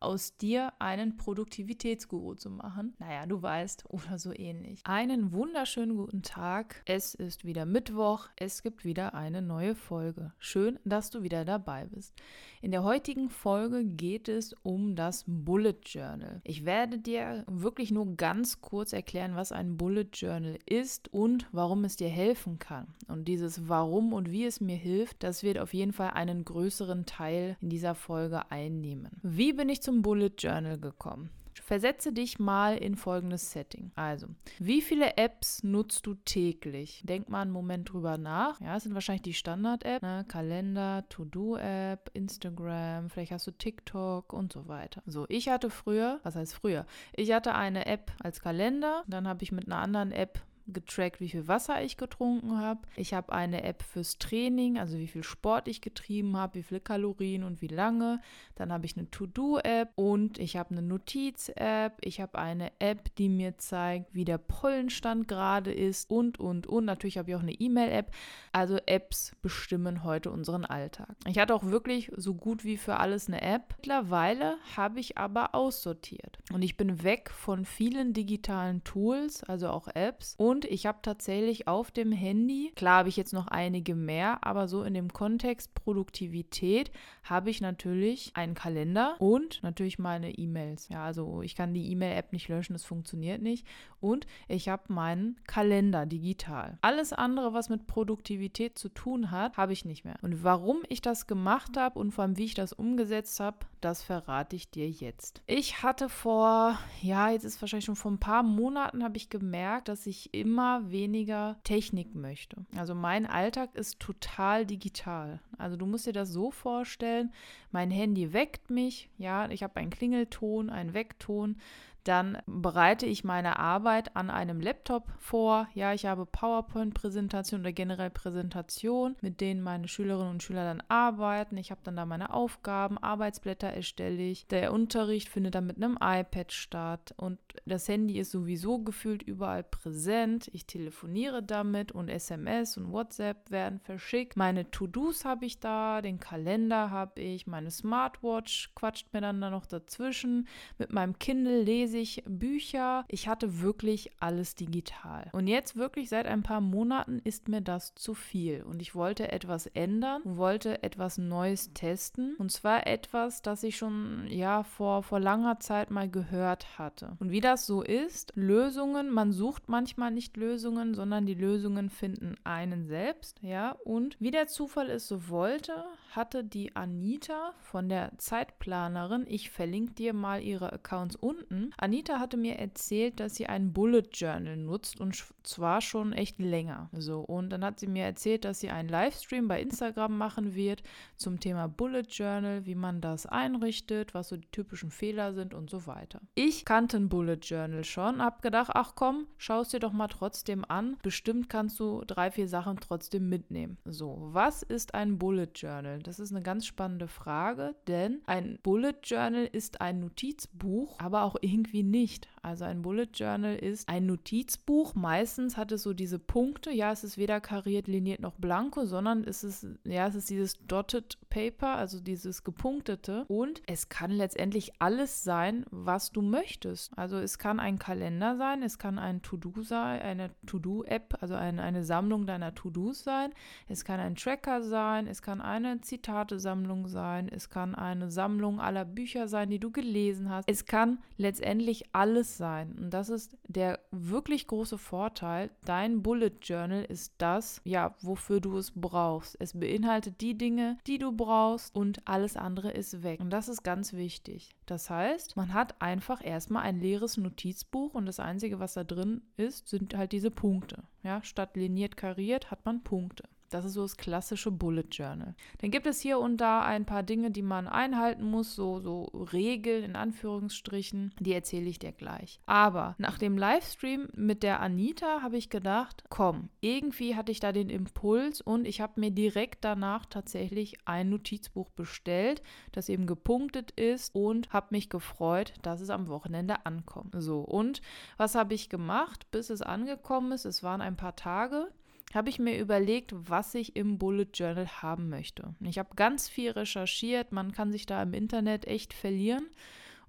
[0.00, 2.94] aus dir einen Produktivitätsguru zu machen.
[2.98, 4.80] Naja, du weißt, oder so ähnlich.
[4.84, 6.82] Einen wunderschönen guten Tag.
[6.86, 8.28] Es ist wieder Mittwoch.
[8.36, 10.32] Es gibt wieder eine neue Folge.
[10.38, 12.14] Schön, dass du wieder dabei bist.
[12.62, 16.40] In der heutigen Folge geht es um das Bullet Journal.
[16.44, 21.84] Ich werde dir wirklich nur ganz kurz erklären, was ein Bullet Journal ist und warum
[21.84, 22.88] es dir helfen kann.
[23.08, 27.06] Und dieses Warum und wie es mir hilft, das wird auf jeden Fall einen größeren
[27.06, 29.10] Teil in dieser Folge einnehmen.
[29.22, 31.30] Wie bin ich zum zum Bullet Journal gekommen.
[31.62, 33.90] Versetze dich mal in folgendes Setting.
[33.96, 34.28] Also,
[34.60, 37.02] wie viele Apps nutzt du täglich?
[37.04, 38.60] Denk mal einen Moment drüber nach.
[38.60, 40.24] Ja, es sind wahrscheinlich die Standard-Apps, ne?
[40.28, 45.02] Kalender, To-Do-App, Instagram, vielleicht hast du TikTok und so weiter.
[45.06, 46.86] So, ich hatte früher, was heißt früher?
[47.16, 50.40] Ich hatte eine App als Kalender, dann habe ich mit einer anderen App
[50.70, 52.80] getrackt, wie viel Wasser ich getrunken habe.
[52.96, 56.80] Ich habe eine App fürs Training, also wie viel Sport ich getrieben habe, wie viele
[56.80, 58.20] Kalorien und wie lange.
[58.54, 61.98] Dann habe ich eine To-Do-App und ich habe eine Notiz-App.
[62.02, 66.84] Ich habe eine App, die mir zeigt, wie der Pollenstand gerade ist und, und, und.
[66.84, 68.12] Natürlich habe ich auch eine E-Mail-App.
[68.52, 71.16] Also Apps bestimmen heute unseren Alltag.
[71.26, 73.74] Ich hatte auch wirklich so gut wie für alles eine App.
[73.76, 79.88] Mittlerweile habe ich aber aussortiert und ich bin weg von vielen digitalen Tools, also auch
[79.88, 83.94] Apps und und ich habe tatsächlich auf dem Handy, klar habe ich jetzt noch einige
[83.94, 86.90] mehr, aber so in dem Kontext Produktivität
[87.22, 90.90] habe ich natürlich einen Kalender und natürlich meine E-Mails.
[90.90, 93.66] Ja, also ich kann die E-Mail-App nicht löschen, das funktioniert nicht.
[94.00, 96.76] Und ich habe meinen Kalender digital.
[96.82, 100.16] Alles andere, was mit Produktivität zu tun hat, habe ich nicht mehr.
[100.20, 104.02] Und warum ich das gemacht habe und vor allem wie ich das umgesetzt habe, das
[104.02, 105.42] verrate ich dir jetzt.
[105.46, 109.88] Ich hatte vor, ja, jetzt ist wahrscheinlich schon vor ein paar Monaten, habe ich gemerkt,
[109.88, 112.56] dass ich immer weniger Technik möchte.
[112.76, 115.40] Also mein Alltag ist total digital.
[115.58, 117.32] Also du musst dir das so vorstellen,
[117.70, 121.56] mein Handy weckt mich, ja, ich habe einen Klingelton, einen Weckton
[122.04, 125.68] dann bereite ich meine Arbeit an einem Laptop vor.
[125.74, 131.56] Ja, ich habe PowerPoint-Präsentationen oder generell Präsentationen, mit denen meine Schülerinnen und Schüler dann arbeiten.
[131.56, 134.46] Ich habe dann da meine Aufgaben, Arbeitsblätter erstelle ich.
[134.48, 139.62] Der Unterricht findet dann mit einem iPad statt und das Handy ist sowieso gefühlt überall
[139.62, 140.50] präsent.
[140.52, 144.36] Ich telefoniere damit und SMS und WhatsApp werden verschickt.
[144.36, 149.50] Meine To-Dos habe ich da, den Kalender habe ich, meine Smartwatch quatscht mir dann da
[149.50, 150.48] noch dazwischen.
[150.78, 153.04] Mit meinem Kindle lese ich Bücher.
[153.08, 155.28] Ich hatte wirklich alles digital.
[155.32, 158.62] Und jetzt wirklich seit ein paar Monaten ist mir das zu viel.
[158.62, 162.36] Und ich wollte etwas ändern, wollte etwas Neues testen.
[162.38, 167.16] Und zwar etwas, das ich schon ja vor, vor langer Zeit mal gehört hatte.
[167.18, 172.36] Und wie das so ist, Lösungen, man sucht manchmal nicht Lösungen, sondern die Lösungen finden
[172.44, 173.40] einen selbst.
[173.42, 179.50] Ja, und wie der Zufall es so wollte, hatte die Anita von der Zeitplanerin, ich
[179.50, 181.72] verlinke dir mal ihre Accounts unten.
[181.80, 186.90] Anita hatte mir erzählt, dass sie ein Bullet Journal nutzt und zwar schon echt länger.
[186.92, 190.82] So, und dann hat sie mir erzählt, dass sie einen Livestream bei Instagram machen wird
[191.16, 195.70] zum Thema Bullet Journal, wie man das einrichtet, was so die typischen Fehler sind und
[195.70, 196.20] so weiter.
[196.34, 200.08] Ich kannte ein Bullet Journal schon, hab gedacht, ach komm, schau es dir doch mal
[200.08, 200.98] trotzdem an.
[201.02, 203.78] Bestimmt kannst du drei, vier Sachen trotzdem mitnehmen.
[203.86, 206.00] So, was ist ein Bullet Journal?
[206.00, 211.36] Das ist eine ganz spannende Frage, denn ein Bullet Journal ist ein Notizbuch, aber auch
[211.40, 212.28] irgendwie nicht.
[212.42, 214.94] Also ein Bullet Journal ist ein Notizbuch.
[214.94, 216.70] Meistens hat es so diese Punkte.
[216.70, 220.58] Ja, es ist weder kariert, liniert noch blanko, sondern es ist, ja, es ist dieses
[220.66, 223.24] Dotted Paper, also dieses gepunktete.
[223.28, 226.90] Und es kann letztendlich alles sein, was du möchtest.
[226.96, 231.62] Also es kann ein Kalender sein, es kann ein To-Do sein, eine To-Do-App, also eine,
[231.62, 233.32] eine Sammlung deiner To-Dos sein.
[233.68, 238.84] Es kann ein Tracker sein, es kann eine Zitatesammlung sein, es kann eine Sammlung aller
[238.84, 240.48] Bücher sein, die du gelesen hast.
[240.48, 242.76] Es kann letztendlich alles sein.
[242.78, 245.50] Und das ist der wirklich große Vorteil.
[245.64, 249.36] Dein Bullet Journal ist das, ja, wofür du es brauchst.
[249.38, 253.20] Es beinhaltet die Dinge, die du brauchst und alles andere ist weg.
[253.20, 254.56] Und das ist ganz wichtig.
[254.64, 259.20] Das heißt, man hat einfach erstmal ein leeres Notizbuch und das Einzige, was da drin
[259.36, 260.84] ist, sind halt diese Punkte.
[261.02, 263.28] Ja, statt liniert kariert hat man Punkte.
[263.50, 265.34] Das ist so das klassische Bullet Journal.
[265.58, 269.04] Dann gibt es hier und da ein paar Dinge, die man einhalten muss, so, so
[269.32, 271.12] Regeln in Anführungsstrichen.
[271.18, 272.40] Die erzähle ich dir gleich.
[272.46, 277.50] Aber nach dem Livestream mit der Anita habe ich gedacht, komm, irgendwie hatte ich da
[277.50, 283.72] den Impuls und ich habe mir direkt danach tatsächlich ein Notizbuch bestellt, das eben gepunktet
[283.72, 287.14] ist und habe mich gefreut, dass es am Wochenende ankommt.
[287.18, 287.82] So, und
[288.16, 290.44] was habe ich gemacht, bis es angekommen ist?
[290.44, 291.68] Es waren ein paar Tage
[292.14, 295.54] habe ich mir überlegt, was ich im Bullet Journal haben möchte.
[295.60, 299.46] Ich habe ganz viel recherchiert, man kann sich da im Internet echt verlieren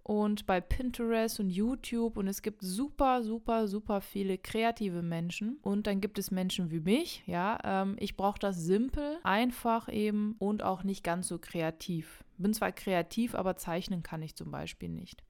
[0.03, 5.87] und bei Pinterest und YouTube und es gibt super, super, super viele kreative Menschen und
[5.87, 10.63] dann gibt es Menschen wie mich, ja, ähm, ich brauche das simpel, einfach eben und
[10.63, 12.23] auch nicht ganz so kreativ.
[12.37, 15.23] Bin zwar kreativ, aber zeichnen kann ich zum Beispiel nicht.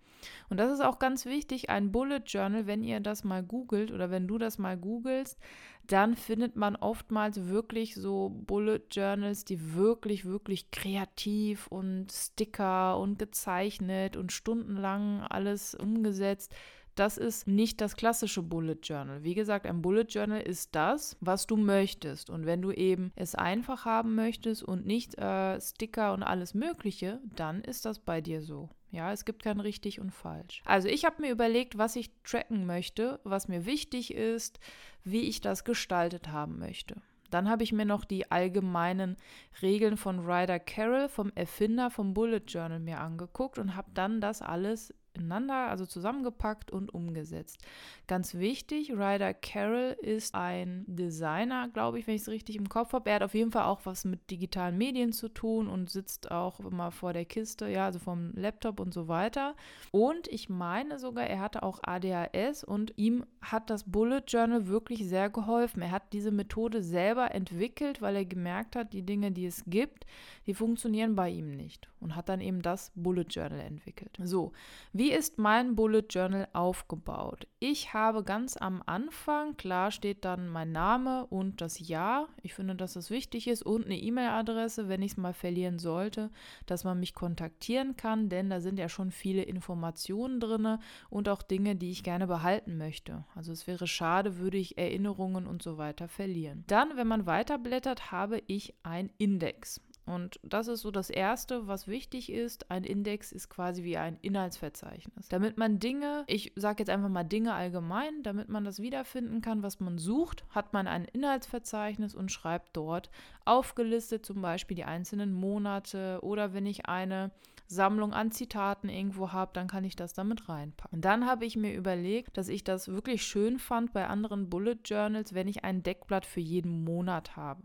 [0.49, 4.11] Und das ist auch ganz wichtig, ein Bullet Journal, wenn ihr das mal googelt oder
[4.11, 5.39] wenn du das mal googelst,
[5.87, 13.19] dann findet man oftmals wirklich so Bullet Journals, die wirklich, wirklich kreativ und Sticker und
[13.19, 16.53] gezeichnet und stundenlang alles umgesetzt.
[16.95, 19.23] Das ist nicht das klassische Bullet Journal.
[19.23, 22.29] Wie gesagt, ein Bullet Journal ist das, was du möchtest.
[22.29, 27.21] Und wenn du eben es einfach haben möchtest und nicht äh, Sticker und alles Mögliche,
[27.35, 28.69] dann ist das bei dir so.
[28.91, 30.61] Ja, es gibt kein richtig und falsch.
[30.65, 34.59] Also ich habe mir überlegt, was ich tracken möchte, was mir wichtig ist,
[35.05, 36.95] wie ich das gestaltet haben möchte.
[37.29, 39.15] Dann habe ich mir noch die allgemeinen
[39.61, 44.41] Regeln von Ryder Carroll, vom Erfinder vom Bullet Journal, mir angeguckt und habe dann das
[44.41, 47.59] alles ineinander, also zusammengepackt und umgesetzt.
[48.07, 52.93] Ganz wichtig, Ryder Carroll ist ein Designer, glaube ich, wenn ich es richtig im Kopf
[52.93, 53.09] habe.
[53.09, 56.59] Er hat auf jeden Fall auch was mit digitalen Medien zu tun und sitzt auch
[56.59, 59.55] immer vor der Kiste, ja, also vom Laptop und so weiter.
[59.91, 65.07] Und ich meine sogar, er hatte auch ADHS und ihm hat das Bullet Journal wirklich
[65.07, 65.81] sehr geholfen.
[65.81, 70.05] Er hat diese Methode selber entwickelt, weil er gemerkt hat, die Dinge, die es gibt,
[70.45, 74.17] die funktionieren bei ihm nicht und hat dann eben das Bullet Journal entwickelt.
[74.21, 74.51] So,
[74.91, 77.47] wie ist mein Bullet Journal aufgebaut?
[77.59, 82.27] Ich habe ganz am Anfang, klar steht dann mein Name und das Jahr.
[82.43, 86.29] Ich finde, dass das wichtig ist und eine E-Mail-Adresse, wenn ich es mal verlieren sollte,
[86.65, 90.77] dass man mich kontaktieren kann, denn da sind ja schon viele Informationen drin
[91.09, 93.23] und auch Dinge, die ich gerne behalten möchte.
[93.33, 96.63] Also es wäre schade, würde ich Erinnerungen und so weiter verlieren.
[96.67, 99.81] Dann, wenn man weiterblättert, habe ich ein Index.
[100.05, 102.71] Und das ist so das Erste, was wichtig ist.
[102.71, 105.29] Ein Index ist quasi wie ein Inhaltsverzeichnis.
[105.29, 109.61] Damit man Dinge, ich sage jetzt einfach mal Dinge allgemein, damit man das wiederfinden kann,
[109.61, 113.11] was man sucht, hat man ein Inhaltsverzeichnis und schreibt dort
[113.45, 117.31] aufgelistet zum Beispiel die einzelnen Monate oder wenn ich eine
[117.71, 120.97] Sammlung an Zitaten irgendwo habe, dann kann ich das damit reinpacken.
[120.97, 124.77] Und dann habe ich mir überlegt, dass ich das wirklich schön fand bei anderen Bullet
[124.83, 127.61] Journals, wenn ich ein Deckblatt für jeden Monat habe.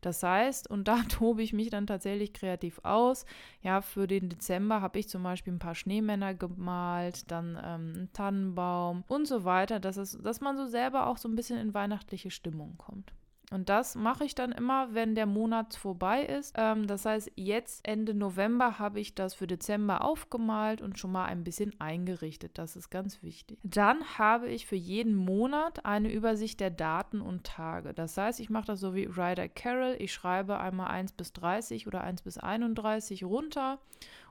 [0.00, 3.24] Das heißt, und da tobe ich mich dann tatsächlich kreativ aus.
[3.62, 8.12] Ja, für den Dezember habe ich zum Beispiel ein paar Schneemänner gemalt, dann ähm, einen
[8.12, 11.74] Tannenbaum und so weiter, dass, es, dass man so selber auch so ein bisschen in
[11.74, 13.12] weihnachtliche Stimmung kommt.
[13.50, 16.54] Und das mache ich dann immer, wenn der Monat vorbei ist.
[16.58, 21.24] Ähm, das heißt, jetzt Ende November habe ich das für Dezember aufgemalt und schon mal
[21.24, 22.58] ein bisschen eingerichtet.
[22.58, 23.58] Das ist ganz wichtig.
[23.62, 27.94] Dann habe ich für jeden Monat eine Übersicht der Daten und Tage.
[27.94, 29.96] Das heißt, ich mache das so wie Ryder Carroll.
[29.98, 33.78] Ich schreibe einmal 1 bis 30 oder 1 bis 31 runter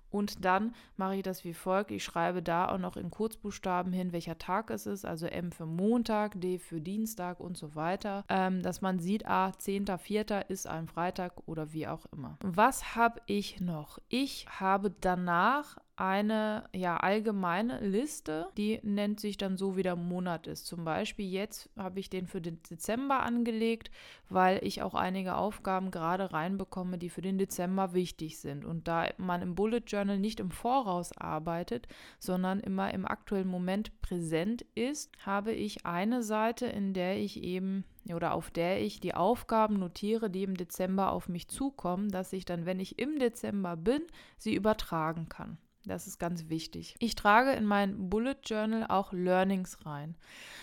[0.09, 1.91] und dann mache ich das wie folgt.
[1.91, 5.05] Ich schreibe da auch noch in Kurzbuchstaben hin, welcher Tag es ist.
[5.05, 8.23] Also M für Montag, D für Dienstag und so weiter.
[8.29, 10.49] Ähm, dass man sieht, ah, 10.04.
[10.49, 12.37] ist ein Freitag oder wie auch immer.
[12.41, 13.99] Was habe ich noch?
[14.09, 20.45] Ich habe danach eine ja, allgemeine Liste, die nennt sich dann so, wie der Monat
[20.45, 20.67] ist.
[20.67, 23.89] Zum Beispiel jetzt habe ich den für den Dezember angelegt,
[24.29, 28.63] weil ich auch einige Aufgaben gerade reinbekomme, die für den Dezember wichtig sind.
[28.63, 31.87] Und da man im Bullet Journal nicht im Voraus arbeitet,
[32.19, 37.83] sondern immer im aktuellen Moment präsent ist, habe ich eine Seite, in der ich eben
[38.13, 42.45] oder auf der ich die Aufgaben notiere, die im Dezember auf mich zukommen, dass ich
[42.45, 44.03] dann, wenn ich im Dezember bin,
[44.37, 45.57] sie übertragen kann.
[45.87, 46.95] Das ist ganz wichtig.
[46.99, 50.15] Ich trage in mein Bullet Journal auch Learnings rein.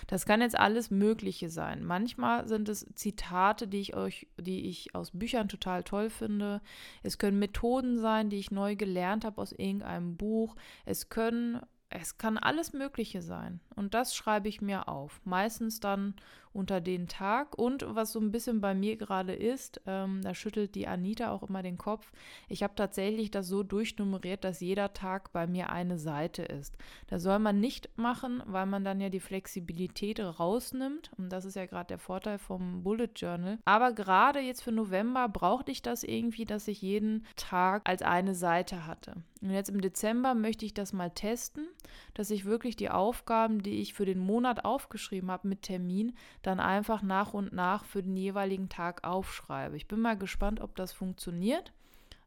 [0.07, 1.85] Das kann jetzt alles Mögliche sein.
[1.85, 6.61] Manchmal sind es Zitate, die ich euch, die ich aus Büchern total toll finde.
[7.03, 10.57] Es können Methoden sein, die ich neu gelernt habe aus irgendeinem Buch.
[10.85, 13.61] Es können es kann alles Mögliche sein.
[13.77, 15.21] Und das schreibe ich mir auf.
[15.25, 16.15] Meistens dann
[16.55, 17.59] unter den Tag.
[17.59, 21.43] Und was so ein bisschen bei mir gerade ist, ähm, da schüttelt die Anita auch
[21.43, 22.13] immer den Kopf.
[22.49, 26.77] Ich habe tatsächlich das so durchnummeriert, dass jeder Tag bei mir eine Seite ist.
[27.09, 31.11] Das soll man nicht machen, weil man dann ja die Flexibilität rausnimmt.
[31.19, 33.59] Und das ist ja gerade der Vorteil vom Bullet Journal.
[33.65, 38.35] Aber gerade jetzt für November brauchte ich das irgendwie, dass ich jeden Tag als eine
[38.35, 39.15] Seite hatte.
[39.45, 41.67] Und jetzt im Dezember möchte ich das mal testen,
[42.15, 46.61] dass ich wirklich die Aufgaben, die ich für den Monat aufgeschrieben habe mit Termin, dann
[46.61, 49.77] einfach nach und nach für den jeweiligen Tag aufschreibe.
[49.77, 51.73] Ich bin mal gespannt, ob das funktioniert.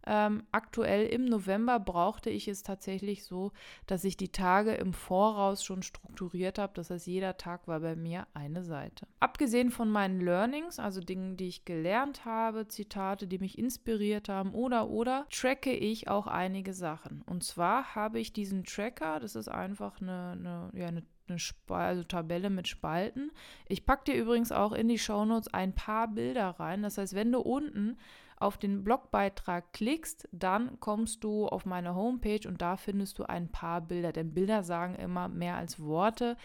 [0.10, 3.52] Ähm, aktuell im November brauchte ich es tatsächlich so,
[3.88, 6.72] dass ich die Tage im Voraus schon strukturiert habe.
[6.76, 9.06] Das heißt, jeder Tag war bei mir eine Seite.
[9.20, 14.54] Abgesehen von meinen Learnings, also Dingen, die ich gelernt habe, Zitate, die mich inspiriert haben
[14.54, 17.22] oder oder, tracke ich auch einige Sachen.
[17.24, 22.04] Und zwar habe ich diesen Tracker, das ist einfach eine, eine, ja, eine eine also
[22.04, 23.32] Tabelle mit Spalten.
[23.68, 26.84] Ich packe dir übrigens auch in die Shownotes ein paar Bilder rein.
[26.84, 27.98] Das heißt, wenn du unten
[28.40, 33.50] auf den Blogbeitrag klickst, dann kommst du auf meine Homepage und da findest du ein
[33.52, 34.12] paar Bilder.
[34.12, 36.38] Denn Bilder sagen immer mehr als Worte,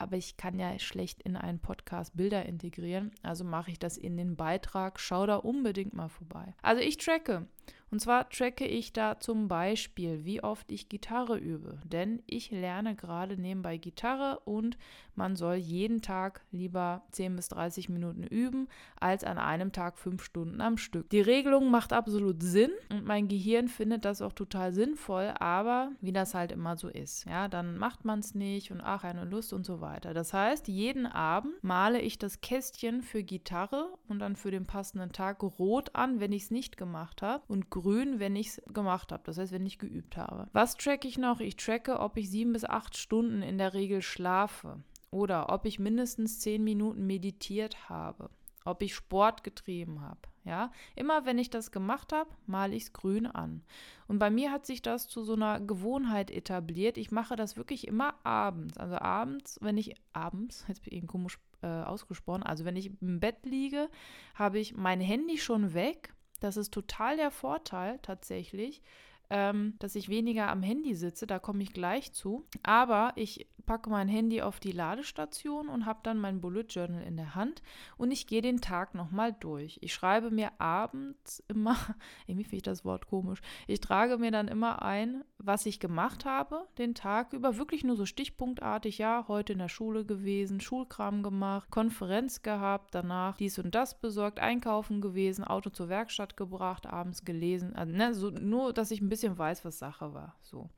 [0.00, 3.12] aber ich kann ja schlecht in einen Podcast Bilder integrieren.
[3.22, 4.98] Also mache ich das in den Beitrag.
[4.98, 6.54] Schau da unbedingt mal vorbei.
[6.62, 7.46] Also ich tracke
[7.90, 11.80] und zwar tracke ich da zum Beispiel, wie oft ich Gitarre übe.
[11.84, 14.78] Denn ich lerne gerade nebenbei Gitarre und
[15.16, 18.68] man soll jeden Tag lieber 10 bis 30 Minuten üben,
[19.00, 21.10] als an einem Tag 5 Stunden am Stück.
[21.10, 26.12] Die Regelung macht absolut Sinn und mein Gehirn findet das auch total sinnvoll, aber wie
[26.12, 29.52] das halt immer so ist, ja, dann macht man es nicht und ach, eine Lust
[29.52, 29.89] und so weiter.
[29.98, 35.12] Das heißt, jeden Abend male ich das Kästchen für Gitarre und dann für den passenden
[35.12, 39.10] Tag rot an, wenn ich es nicht gemacht habe und grün, wenn ich es gemacht
[39.10, 40.48] habe, das heißt, wenn ich geübt habe.
[40.52, 41.40] Was tracke ich noch?
[41.40, 45.78] Ich tracke, ob ich sieben bis acht Stunden in der Regel schlafe oder ob ich
[45.78, 48.30] mindestens zehn Minuten meditiert habe,
[48.64, 50.20] ob ich Sport getrieben habe.
[50.50, 53.62] Ja, immer wenn ich das gemacht habe, male ich es grün an.
[54.08, 56.98] Und bei mir hat sich das zu so einer Gewohnheit etabliert.
[56.98, 58.76] Ich mache das wirklich immer abends.
[58.76, 63.20] Also abends, wenn ich abends, jetzt bin ich komisch äh, ausgesprochen, also wenn ich im
[63.20, 63.88] Bett liege,
[64.34, 68.82] habe ich mein Handy schon weg das ist total der Vorteil tatsächlich,
[69.28, 72.44] ähm, dass ich weniger am Handy sitze, da komme ich gleich zu.
[72.62, 77.16] Aber ich packe mein Handy auf die Ladestation und habe dann mein Bullet Journal in
[77.16, 77.62] der Hand
[77.98, 79.78] und ich gehe den Tag nochmal durch.
[79.80, 81.76] Ich schreibe mir abends immer,
[82.26, 86.24] irgendwie finde ich das Wort komisch, ich trage mir dann immer ein, was ich gemacht
[86.24, 91.22] habe den Tag über, wirklich nur so stichpunktartig, ja, heute in der Schule gewesen, Schulkram
[91.22, 97.24] gemacht, Konferenz gehabt, danach dies und das besorgt, einkaufen gewesen, Auto zur Werkstatt gebracht, abends
[97.24, 100.70] gelesen, also, ne, so, nur, dass ich ein bisschen weiß, was Sache war, so.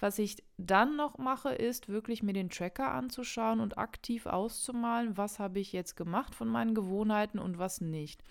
[0.00, 5.38] Was ich dann noch mache, ist wirklich mir den Tracker anzuschauen und aktiv auszumalen, was
[5.38, 8.22] habe ich jetzt gemacht von meinen Gewohnheiten und was nicht.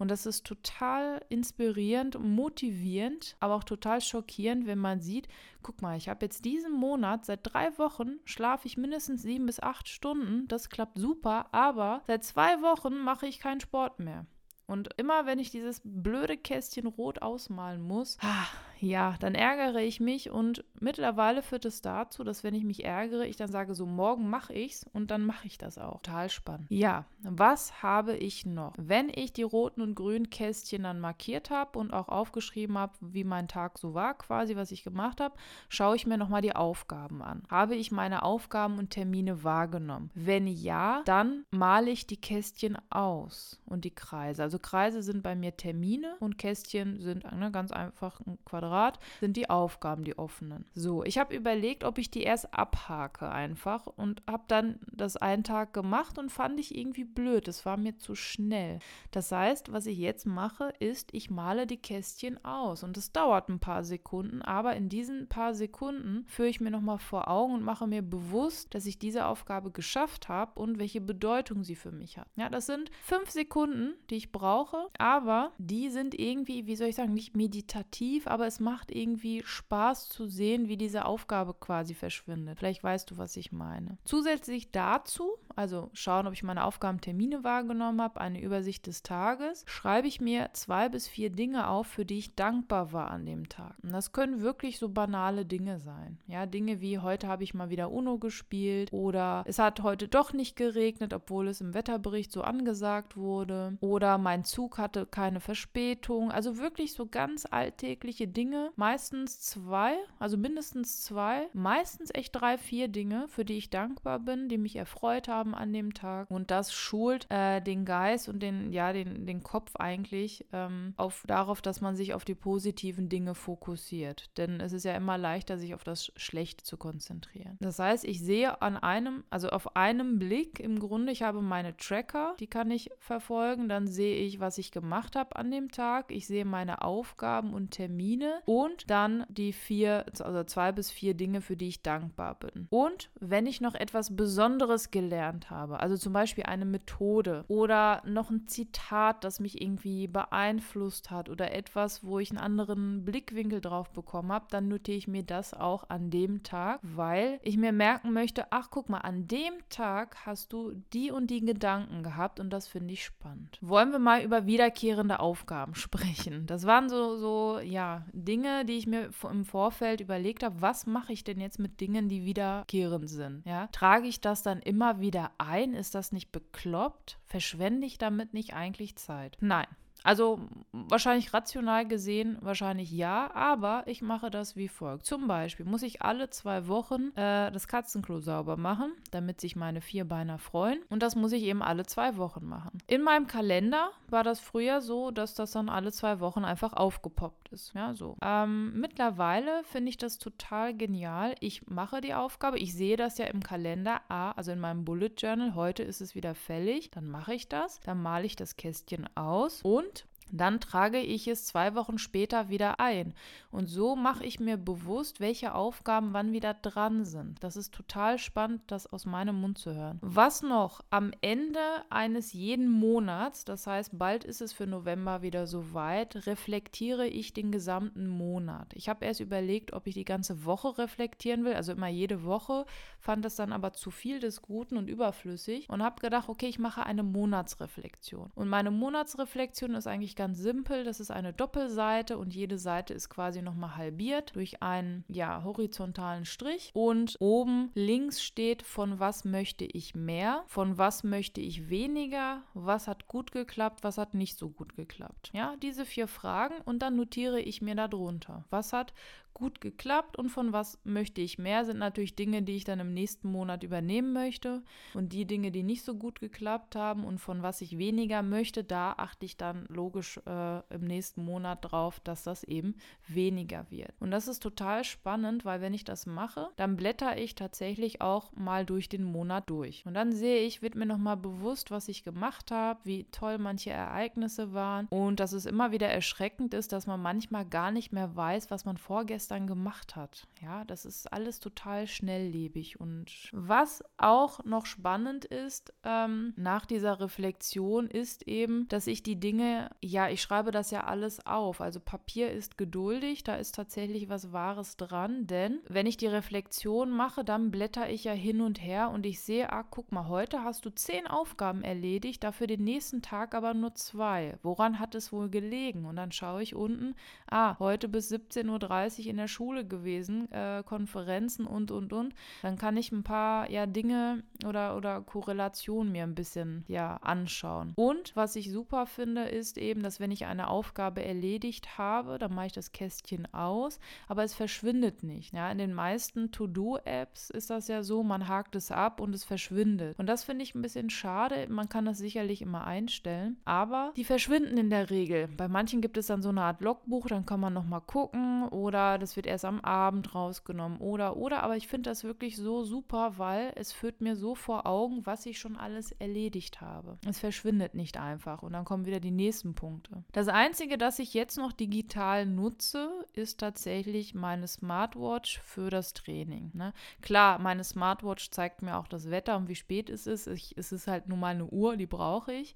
[0.00, 5.28] Und das ist total inspirierend, motivierend, aber auch total schockierend, wenn man sieht,
[5.62, 9.60] guck mal, ich habe jetzt diesen Monat, seit drei Wochen schlafe ich mindestens sieben bis
[9.60, 10.48] acht Stunden.
[10.48, 14.24] Das klappt super, aber seit zwei Wochen mache ich keinen Sport mehr.
[14.66, 18.46] Und immer wenn ich dieses blöde Kästchen rot ausmalen muss, ah,
[18.80, 23.26] ja, dann ärgere ich mich und mittlerweile führt es dazu, dass wenn ich mich ärgere,
[23.26, 26.00] ich dann sage, so morgen mache ich's und dann mache ich das auch.
[26.02, 26.66] Total spannend.
[26.70, 28.72] Ja, was habe ich noch?
[28.78, 33.24] Wenn ich die roten und grünen Kästchen dann markiert habe und auch aufgeschrieben habe, wie
[33.24, 35.34] mein Tag so war, quasi was ich gemacht habe,
[35.68, 37.42] schaue ich mir nochmal die Aufgaben an.
[37.50, 40.10] Habe ich meine Aufgaben und Termine wahrgenommen?
[40.14, 44.42] Wenn ja, dann male ich die Kästchen aus und die Kreise.
[44.42, 48.98] Also Kreise sind bei mir Termine und Kästchen sind ne, ganz einfach ein Quadrat Quadrat
[49.20, 50.64] sind die Aufgaben, die offenen.
[50.74, 55.44] So, ich habe überlegt, ob ich die erst abhake einfach und habe dann das einen
[55.44, 57.48] Tag gemacht und fand ich irgendwie blöd.
[57.48, 58.78] Es war mir zu schnell.
[59.10, 63.48] Das heißt, was ich jetzt mache, ist, ich male die Kästchen aus und es dauert
[63.48, 67.64] ein paar Sekunden, aber in diesen paar Sekunden führe ich mir nochmal vor Augen und
[67.64, 72.18] mache mir bewusst, dass ich diese Aufgabe geschafft habe und welche Bedeutung sie für mich
[72.18, 72.28] hat.
[72.36, 76.96] Ja, das sind fünf Sekunden, die ich brauche, aber die sind irgendwie, wie soll ich
[76.96, 82.58] sagen, nicht meditativ, aber macht irgendwie Spaß zu sehen, wie diese Aufgabe quasi verschwindet.
[82.58, 83.98] Vielleicht weißt du, was ich meine.
[84.04, 90.08] Zusätzlich dazu, also schauen, ob ich meine Aufgabentermine wahrgenommen habe, eine Übersicht des Tages, schreibe
[90.08, 93.74] ich mir zwei bis vier Dinge auf, für die ich dankbar war an dem Tag.
[93.82, 96.16] Und das können wirklich so banale Dinge sein.
[96.26, 100.32] Ja, Dinge wie heute habe ich mal wieder UNO gespielt oder es hat heute doch
[100.32, 106.30] nicht geregnet, obwohl es im Wetterbericht so angesagt wurde oder mein Zug hatte keine Verspätung.
[106.30, 112.88] Also wirklich so ganz alltägliche Dinge, meistens zwei, also mindestens zwei, meistens echt drei, vier
[112.88, 116.30] Dinge, für die ich dankbar bin, die mich erfreut haben an dem Tag.
[116.30, 121.24] Und das schult äh, den Geist und den, ja, den, den Kopf eigentlich ähm, auf,
[121.26, 124.30] darauf, dass man sich auf die positiven Dinge fokussiert.
[124.36, 127.56] Denn es ist ja immer leichter, sich auf das Schlechte zu konzentrieren.
[127.60, 131.76] Das heißt, ich sehe an einem, also auf einem Blick im Grunde, ich habe meine
[131.76, 133.68] Tracker, die kann ich verfolgen.
[133.68, 136.10] Dann sehe ich, was ich gemacht habe an dem Tag.
[136.10, 141.40] Ich sehe meine Aufgaben und Termine und dann die vier, also zwei bis vier Dinge,
[141.40, 142.66] für die ich dankbar bin.
[142.70, 148.30] Und wenn ich noch etwas Besonderes gelernt habe, also zum Beispiel eine Methode oder noch
[148.30, 153.90] ein Zitat, das mich irgendwie beeinflusst hat oder etwas, wo ich einen anderen Blickwinkel drauf
[153.90, 158.12] bekommen habe, dann notiere ich mir das auch an dem Tag, weil ich mir merken
[158.12, 162.50] möchte, ach guck mal, an dem Tag hast du die und die Gedanken gehabt und
[162.50, 163.58] das finde ich spannend.
[163.60, 166.46] Wollen wir mal über wiederkehrende Aufgaben sprechen?
[166.46, 171.12] Das waren so, so ja, Dinge, die ich mir im Vorfeld überlegt habe, was mache
[171.12, 173.46] ich denn jetzt mit Dingen, die wiederkehrend sind?
[173.46, 175.74] Ja, trage ich das dann immer wieder ein?
[175.74, 177.18] Ist das nicht bekloppt?
[177.26, 179.36] Verschwende ich damit nicht eigentlich Zeit?
[179.40, 179.66] Nein.
[180.02, 180.40] Also
[180.72, 185.06] wahrscheinlich rational gesehen, wahrscheinlich ja, aber ich mache das wie folgt.
[185.06, 189.80] Zum Beispiel muss ich alle zwei Wochen äh, das Katzenklo sauber machen, damit sich meine
[189.80, 190.80] Vierbeiner freuen.
[190.88, 192.78] Und das muss ich eben alle zwei Wochen machen.
[192.86, 197.48] In meinem Kalender war das früher so, dass das dann alle zwei Wochen einfach aufgepoppt
[197.48, 197.74] ist.
[197.74, 198.16] Ja, so.
[198.22, 201.34] Ähm, mittlerweile finde ich das total genial.
[201.40, 205.12] Ich mache die Aufgabe, ich sehe das ja im Kalender, ah, also in meinem Bullet
[205.16, 209.08] Journal, heute ist es wieder fällig, dann mache ich das, dann male ich das Kästchen
[209.16, 209.89] aus und
[210.32, 213.14] dann trage ich es zwei Wochen später wieder ein.
[213.50, 217.42] Und so mache ich mir bewusst, welche Aufgaben wann wieder dran sind.
[217.42, 219.98] Das ist total spannend, das aus meinem Mund zu hören.
[220.02, 220.82] Was noch?
[220.90, 227.06] Am Ende eines jeden Monats, das heißt, bald ist es für November wieder soweit, reflektiere
[227.06, 228.72] ich den gesamten Monat.
[228.74, 232.66] Ich habe erst überlegt, ob ich die ganze Woche reflektieren will, also immer jede Woche,
[232.98, 236.58] fand das dann aber zu viel des Guten und überflüssig und habe gedacht, okay, ich
[236.58, 238.30] mache eine Monatsreflexion.
[238.34, 240.84] Und meine Monatsreflexion ist eigentlich ganz simpel.
[240.84, 246.26] Das ist eine Doppelseite und jede Seite ist quasi nochmal halbiert durch einen ja, horizontalen
[246.26, 246.72] Strich.
[246.74, 252.86] Und oben links steht, von was möchte ich mehr, von was möchte ich weniger, was
[252.86, 255.30] hat gut geklappt, was hat nicht so gut geklappt.
[255.32, 258.44] Ja, diese vier Fragen und dann notiere ich mir darunter.
[258.50, 258.92] Was hat
[259.34, 262.92] gut geklappt und von was möchte ich mehr, sind natürlich Dinge, die ich dann im
[262.92, 264.62] nächsten Monat übernehmen möchte.
[264.94, 268.64] Und die Dinge, die nicht so gut geklappt haben und von was ich weniger möchte,
[268.64, 272.74] da achte ich dann logisch äh, im nächsten Monat drauf, dass das eben
[273.08, 273.92] weniger wird.
[274.00, 278.32] Und das ist total spannend, weil wenn ich das mache, dann blätter ich tatsächlich auch
[278.32, 279.84] mal durch den Monat durch.
[279.86, 283.70] Und dann sehe ich, wird mir nochmal bewusst, was ich gemacht habe, wie toll manche
[283.70, 288.14] Ereignisse waren und dass es immer wieder erschreckend ist, dass man manchmal gar nicht mehr
[288.14, 290.26] weiß, was man vorgestern dann gemacht hat.
[290.40, 292.80] Ja, das ist alles total schnelllebig.
[292.80, 299.18] Und was auch noch spannend ist ähm, nach dieser Reflexion, ist eben, dass ich die
[299.18, 301.60] Dinge, ja, ich schreibe das ja alles auf.
[301.60, 306.90] Also Papier ist geduldig, da ist tatsächlich was Wahres dran, denn wenn ich die Reflexion
[306.90, 310.42] mache, dann blätter ich ja hin und her und ich sehe, ah, guck mal, heute
[310.42, 314.38] hast du zehn Aufgaben erledigt, dafür den nächsten Tag aber nur zwei.
[314.42, 315.84] Woran hat es wohl gelegen?
[315.84, 316.94] Und dann schaue ich unten,
[317.30, 322.56] ah, heute bis 17.30 Uhr in der Schule gewesen, äh, Konferenzen und, und, und, dann
[322.56, 327.72] kann ich ein paar ja, Dinge oder, oder Korrelationen mir ein bisschen ja, anschauen.
[327.76, 332.34] Und was ich super finde, ist eben, dass wenn ich eine Aufgabe erledigt habe, dann
[332.34, 335.34] mache ich das Kästchen aus, aber es verschwindet nicht.
[335.34, 335.50] Ja?
[335.50, 339.98] In den meisten To-Do-Apps ist das ja so, man hakt es ab und es verschwindet.
[339.98, 341.46] Und das finde ich ein bisschen schade.
[341.48, 345.28] Man kann das sicherlich immer einstellen, aber die verschwinden in der Regel.
[345.36, 348.98] Bei manchen gibt es dann so eine Art Logbuch, dann kann man nochmal gucken oder
[349.00, 353.14] das wird erst am Abend rausgenommen oder oder, aber ich finde das wirklich so super,
[353.16, 356.98] weil es führt mir so vor Augen, was ich schon alles erledigt habe.
[357.06, 360.04] Es verschwindet nicht einfach und dann kommen wieder die nächsten Punkte.
[360.12, 366.50] Das einzige, das ich jetzt noch digital nutze, ist tatsächlich meine Smartwatch für das Training.
[366.54, 366.72] Ne?
[367.00, 370.26] Klar, meine Smartwatch zeigt mir auch das Wetter und wie spät es ist.
[370.26, 372.54] Ich, es ist halt nun mal eine Uhr, die brauche ich.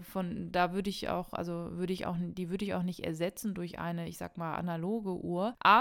[0.00, 3.54] Von da würde ich auch, also würde ich auch, die würde ich auch nicht ersetzen
[3.54, 5.54] durch eine, ich sag mal, analoge Uhr.
[5.58, 5.73] Aber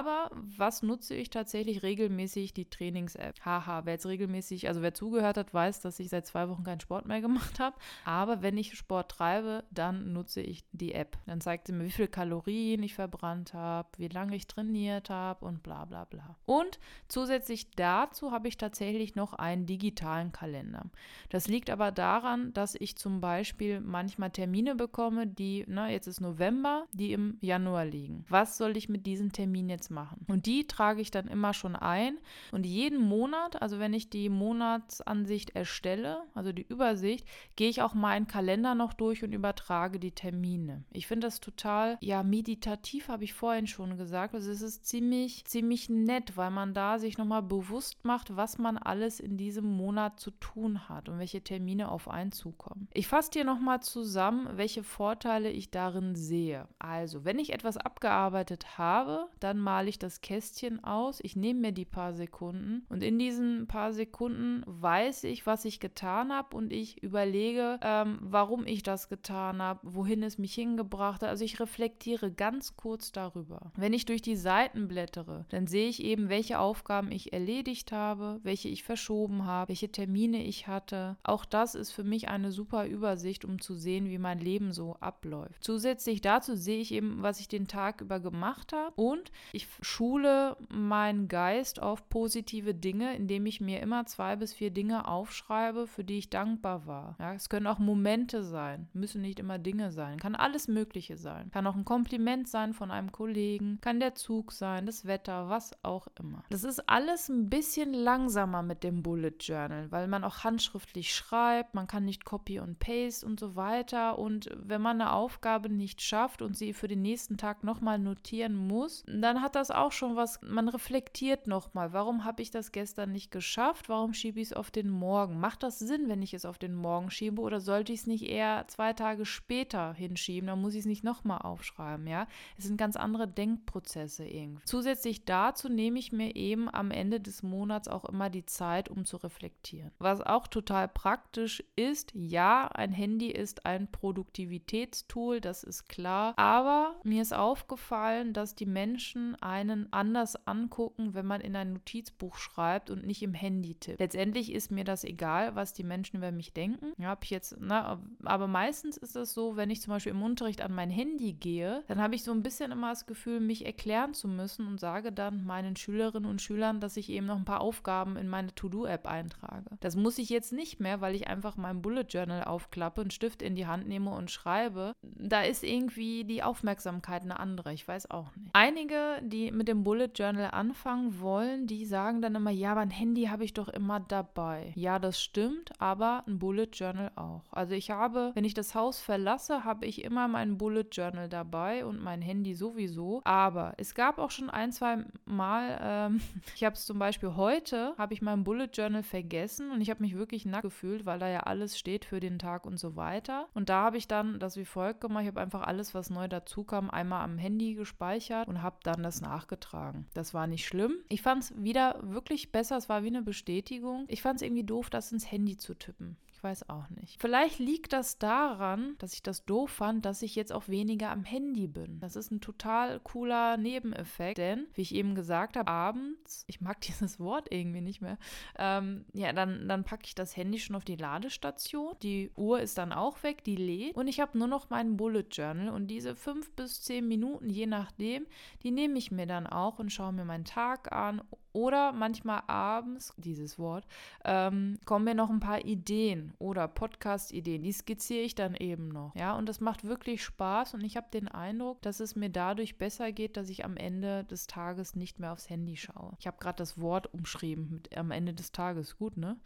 [0.57, 2.53] was nutze ich tatsächlich regelmäßig?
[2.53, 3.43] Die Trainings-App.
[3.45, 6.79] Haha, wer jetzt regelmäßig, also wer zugehört hat, weiß, dass ich seit zwei Wochen keinen
[6.79, 7.75] Sport mehr gemacht habe.
[8.05, 11.17] Aber wenn ich Sport treibe, dann nutze ich die App.
[11.25, 15.45] Dann zeigt sie mir, wie viele Kalorien ich verbrannt habe, wie lange ich trainiert habe
[15.45, 16.37] und bla bla bla.
[16.45, 20.85] Und zusätzlich dazu habe ich tatsächlich noch einen digitalen Kalender.
[21.29, 26.21] Das liegt aber daran, dass ich zum Beispiel manchmal Termine bekomme, die, na, jetzt ist
[26.21, 28.25] November, die im Januar liegen.
[28.29, 30.25] Was soll ich mit diesen Terminen jetzt machen?
[30.27, 32.17] Und die trage ich dann immer schon ein.
[32.51, 37.93] Und jeden Monat, also wenn ich die Monatsansicht erstelle, also die Übersicht, gehe ich auch
[37.93, 40.83] meinen Kalender noch durch und übertrage die Termine.
[40.91, 44.33] Ich finde das total, ja, meditativ, habe ich vorhin schon gesagt.
[44.35, 48.77] Also es ist ziemlich, ziemlich nett, weil man da sich nochmal bewusst macht, was man
[48.77, 52.87] alles in diesem Monat zu tun hat und welche Termine auf einen zukommen.
[52.93, 56.67] Ich fasse dir nochmal zusammen, welche Vorteile ich darin sehe.
[56.79, 61.19] Also, wenn ich etwas abgearbeitet habe, dann male ich das Kästchen aus.
[61.23, 65.79] Ich nehme mir die paar Sekunden und in diesen paar Sekunden weiß ich, was ich
[65.79, 71.23] getan habe und ich überlege, ähm, warum ich das getan habe, wohin es mich hingebracht
[71.23, 71.29] hat.
[71.29, 73.71] Also ich reflektiere ganz kurz darüber.
[73.75, 78.39] Wenn ich durch die Seiten blättere, dann sehe ich eben, welche Aufgaben ich erledigt habe,
[78.43, 81.17] welche ich verschoben habe, welche Termine ich hatte.
[81.23, 84.97] Auch das ist für mich eine super Übersicht, um zu sehen, wie mein Leben so
[84.99, 85.63] abläuft.
[85.63, 90.57] Zusätzlich dazu sehe ich eben, was ich den Tag über gemacht habe und ich schule
[90.69, 96.03] meinen Geist auf positive Dinge, indem ich mir immer zwei bis vier Dinge aufschreibe, für
[96.03, 97.15] die ich dankbar war.
[97.19, 101.51] Ja, es können auch Momente sein, müssen nicht immer Dinge sein, kann alles Mögliche sein.
[101.51, 105.71] Kann auch ein Kompliment sein von einem Kollegen, kann der Zug sein, das Wetter, was
[105.83, 106.43] auch immer.
[106.49, 111.75] Das ist alles ein bisschen langsamer mit dem Bullet Journal, weil man auch handschriftlich schreibt,
[111.75, 114.17] man kann nicht Copy und Paste und so weiter.
[114.17, 118.55] Und wenn man eine Aufgabe nicht schafft und sie für den nächsten Tag nochmal notieren
[118.55, 123.11] muss, dann hat das auch schon was, man reflektiert nochmal, warum habe ich das gestern
[123.11, 125.39] nicht geschafft, warum schiebe ich es auf den Morgen?
[125.39, 128.23] Macht das Sinn, wenn ich es auf den Morgen schiebe oder sollte ich es nicht
[128.23, 132.27] eher zwei Tage später hinschieben, dann muss ich es nicht nochmal aufschreiben, ja?
[132.57, 134.63] Es sind ganz andere Denkprozesse irgendwie.
[134.65, 139.05] Zusätzlich dazu nehme ich mir eben am Ende des Monats auch immer die Zeit, um
[139.05, 139.91] zu reflektieren.
[139.99, 146.95] Was auch total praktisch ist, ja, ein Handy ist ein Produktivitätstool, das ist klar, aber
[147.03, 152.89] mir ist aufgefallen, dass die Menschen einen anders angucken, wenn man in ein Notizbuch schreibt
[152.89, 153.99] und nicht im Handy tippt.
[153.99, 156.93] Letztendlich ist mir das egal, was die Menschen über mich denken.
[156.97, 160.21] Ja, habe ich jetzt, na, aber meistens ist es so, wenn ich zum Beispiel im
[160.21, 163.65] Unterricht an mein Handy gehe, dann habe ich so ein bisschen immer das Gefühl, mich
[163.65, 167.45] erklären zu müssen und sage dann meinen Schülerinnen und Schülern, dass ich eben noch ein
[167.45, 169.69] paar Aufgaben in meine To-Do-App eintrage.
[169.79, 173.41] Das muss ich jetzt nicht mehr, weil ich einfach mein Bullet Journal aufklappe, einen Stift
[173.41, 174.95] in die Hand nehme und schreibe.
[175.01, 177.73] Da ist irgendwie die Aufmerksamkeit eine andere.
[177.73, 178.49] Ich weiß auch nicht.
[178.53, 182.89] Einige, die mit dem Bullet Journal anfangen wollen, die sagen dann immer, ja, aber ein
[182.89, 184.71] Handy habe ich doch immer dabei.
[184.75, 187.41] Ja, das stimmt, aber ein Bullet Journal auch.
[187.51, 191.85] Also ich habe, wenn ich das Haus verlasse, habe ich immer mein Bullet Journal dabei
[191.85, 193.21] und mein Handy sowieso.
[193.23, 196.21] Aber es gab auch schon ein, zwei Mal, ähm,
[196.55, 200.01] ich habe es zum Beispiel heute, habe ich mein Bullet Journal vergessen und ich habe
[200.01, 203.47] mich wirklich nackt gefühlt, weil da ja alles steht für den Tag und so weiter.
[203.53, 205.23] Und da habe ich dann das wie folgt gemacht.
[205.23, 209.03] Ich habe einfach alles, was neu dazu kam, einmal am Handy gespeichert und habe dann
[209.03, 210.05] das nachgetragen.
[210.13, 210.95] Das war nicht schlimm.
[211.09, 212.77] Ich fand es wieder wirklich besser.
[212.77, 214.05] Es war wie eine Bestätigung.
[214.07, 217.21] Ich fand es irgendwie doof, das ins Handy zu tippen weiß auch nicht.
[217.21, 221.23] Vielleicht liegt das daran, dass ich das doof fand, dass ich jetzt auch weniger am
[221.23, 221.99] Handy bin.
[221.99, 226.81] Das ist ein total cooler Nebeneffekt, denn, wie ich eben gesagt habe, abends, ich mag
[226.87, 228.17] dieses Wort irgendwie nicht mehr,
[228.57, 231.95] ähm, ja, dann, dann packe ich das Handy schon auf die Ladestation.
[232.01, 235.25] Die Uhr ist dann auch weg, die lädt und ich habe nur noch meinen Bullet
[235.31, 238.25] Journal und diese fünf bis zehn Minuten, je nachdem,
[238.63, 241.21] die nehme ich mir dann auch und schaue mir meinen Tag an
[241.53, 243.85] oder manchmal abends, dieses Wort,
[244.25, 247.63] ähm, kommen mir noch ein paar Ideen oder Podcast-Ideen.
[247.63, 249.15] Die skizziere ich dann eben noch.
[249.15, 252.77] Ja, und das macht wirklich Spaß und ich habe den Eindruck, dass es mir dadurch
[252.77, 256.13] besser geht, dass ich am Ende des Tages nicht mehr aufs Handy schaue.
[256.19, 258.97] Ich habe gerade das Wort umschrieben mit am Ende des Tages.
[258.97, 259.37] Gut, ne?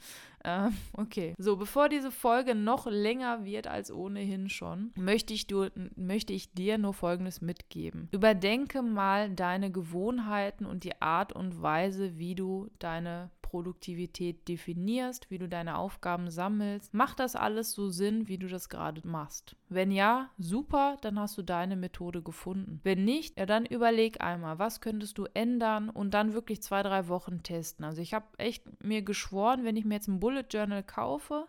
[0.44, 1.34] Ähm, okay.
[1.38, 6.54] So, bevor diese Folge noch länger wird als ohnehin schon, möchte ich, du, möchte ich
[6.54, 8.08] dir nur Folgendes mitgeben.
[8.12, 15.38] Überdenke mal deine Gewohnheiten und die Art und Weise, wie du deine Produktivität definierst, wie
[15.38, 16.94] du deine Aufgaben sammelst.
[16.94, 19.56] Macht das alles so Sinn, wie du das gerade machst?
[19.70, 22.82] Wenn ja, super, dann hast du deine Methode gefunden.
[22.84, 27.08] Wenn nicht, ja, dann überleg einmal, was könntest du ändern und dann wirklich zwei, drei
[27.08, 27.86] Wochen testen.
[27.86, 31.48] Also ich habe echt mir geschworen, wenn ich mir jetzt ein Bullet Journal kaufe,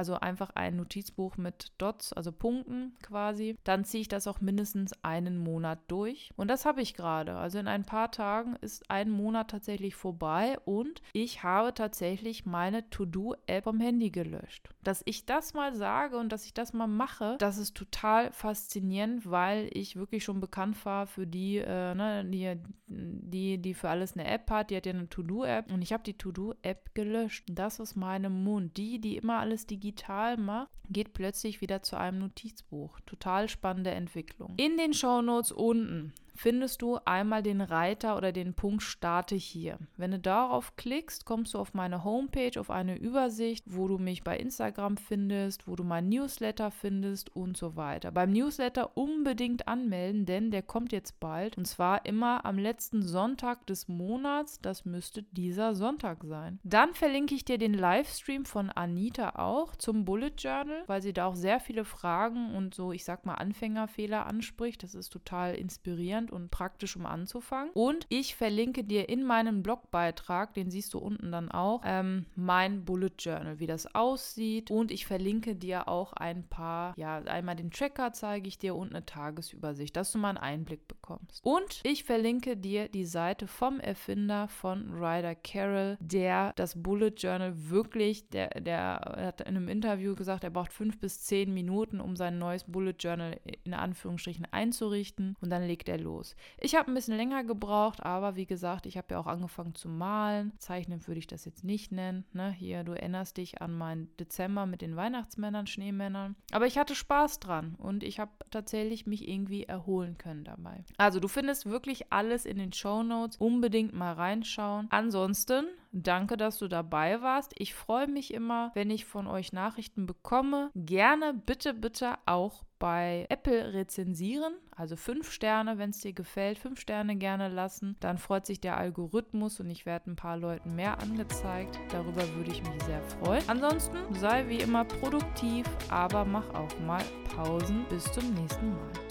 [0.00, 4.94] also einfach ein Notizbuch mit Dots, also Punkten quasi, dann ziehe ich das auch mindestens
[5.04, 6.30] einen Monat durch.
[6.36, 7.36] Und das habe ich gerade.
[7.36, 12.88] Also in ein paar Tagen ist ein Monat tatsächlich vorbei und ich habe tatsächlich meine
[12.88, 14.70] To-Do-App vom Handy gelöscht.
[14.82, 19.30] Dass ich das mal sage und dass ich das mal mache, das ist total faszinierend,
[19.30, 24.14] weil ich wirklich schon bekannt war für die, äh, ne, die, die, die für alles
[24.14, 24.70] eine App hat.
[24.70, 27.44] Die hat ja eine To-Do-App und ich habe die To-Do-App gelöscht.
[27.50, 28.76] Das aus meinem Mund.
[28.76, 33.00] Die, die immer alles digital macht, geht plötzlich wieder zu einem Notizbuch.
[33.06, 34.54] Total spannende Entwicklung.
[34.56, 39.78] In den Shownotes unten findest du einmal den Reiter oder den Punkt Starte hier.
[39.98, 44.24] Wenn du darauf klickst, kommst du auf meine Homepage, auf eine Übersicht, wo du mich
[44.24, 48.10] bei Instagram findest, wo du mein Newsletter findest und so weiter.
[48.10, 53.66] Beim Newsletter unbedingt anmelden, denn der kommt jetzt bald und zwar immer am letzten Sonntag
[53.66, 54.62] des Monats.
[54.62, 56.58] Das müsste dieser Sonntag sein.
[56.64, 61.26] Dann verlinke ich dir den Livestream von Anita auch zum Bullet Journal, weil sie da
[61.26, 64.82] auch sehr viele Fragen und so, ich sag mal, Anfängerfehler anspricht.
[64.82, 67.70] Das ist total inspirierend und praktisch, um anzufangen.
[67.74, 72.84] Und ich verlinke dir in meinem Blogbeitrag, den siehst du unten dann auch, ähm, mein
[72.84, 74.70] Bullet Journal, wie das aussieht.
[74.70, 78.90] Und ich verlinke dir auch ein paar, ja, einmal den Tracker zeige ich dir und
[78.90, 81.44] eine Tagesübersicht, dass du mal einen Einblick bekommst.
[81.44, 87.52] Und ich verlinke dir die Seite vom Erfinder von Ryder Carroll, der das Bullet Journal
[87.70, 92.16] wirklich, der, der hat in einem Interview gesagt, er braucht fünf bis zehn Minuten, um
[92.16, 96.36] sein neues Bullet Journal in Anführungsstrichen einzurichten und dann legt er los los.
[96.58, 99.88] Ich habe ein bisschen länger gebraucht, aber wie gesagt, ich habe ja auch angefangen zu
[99.88, 100.52] malen.
[100.58, 102.24] Zeichnen würde ich das jetzt nicht nennen.
[102.32, 102.50] Ne?
[102.50, 106.36] Hier, du erinnerst dich an meinen Dezember mit den Weihnachtsmännern, Schneemännern.
[106.52, 110.84] Aber ich hatte Spaß dran und ich habe tatsächlich mich irgendwie erholen können dabei.
[110.98, 113.36] Also du findest wirklich alles in den Show Notes.
[113.38, 114.86] Unbedingt mal reinschauen.
[114.90, 117.52] Ansonsten Danke, dass du dabei warst.
[117.58, 120.70] Ich freue mich immer, wenn ich von euch Nachrichten bekomme.
[120.74, 126.80] Gerne bitte, bitte auch bei Apple rezensieren, also fünf Sterne, wenn es dir gefällt, fünf
[126.80, 127.96] Sterne gerne lassen.
[128.00, 131.78] Dann freut sich der Algorithmus und ich werde ein paar Leuten mehr angezeigt.
[131.90, 133.44] Darüber würde ich mich sehr freuen.
[133.48, 137.04] Ansonsten sei wie immer produktiv, aber mach auch mal
[137.36, 137.84] Pausen.
[137.90, 139.09] Bis zum nächsten Mal.